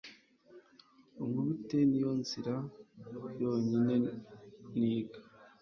unkubite 1.21 1.77
ni 1.89 1.97
yo 2.03 2.11
nzira 2.21 2.55
yonyine 3.41 3.95
niga 4.77 5.19